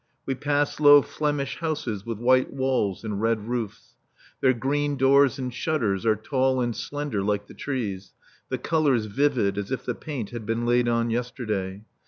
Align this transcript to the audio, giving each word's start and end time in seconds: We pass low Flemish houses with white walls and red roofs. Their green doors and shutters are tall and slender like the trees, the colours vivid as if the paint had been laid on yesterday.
We 0.25 0.33
pass 0.33 0.79
low 0.79 1.03
Flemish 1.03 1.57
houses 1.59 2.07
with 2.07 2.17
white 2.17 2.51
walls 2.51 3.03
and 3.03 3.21
red 3.21 3.47
roofs. 3.47 3.93
Their 4.41 4.51
green 4.55 4.97
doors 4.97 5.37
and 5.37 5.53
shutters 5.53 6.07
are 6.07 6.15
tall 6.15 6.59
and 6.59 6.75
slender 6.75 7.21
like 7.21 7.45
the 7.45 7.53
trees, 7.53 8.11
the 8.49 8.57
colours 8.57 9.05
vivid 9.05 9.59
as 9.59 9.71
if 9.71 9.85
the 9.85 9.93
paint 9.93 10.31
had 10.31 10.43
been 10.43 10.65
laid 10.65 10.87
on 10.87 11.11
yesterday. 11.11 11.83